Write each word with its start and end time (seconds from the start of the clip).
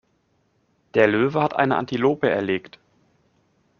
Der 0.95 1.05
Löwe 1.05 1.43
hat 1.43 1.55
eine 1.55 1.75
Antilope 1.75 2.27
erlegt. 2.27 2.79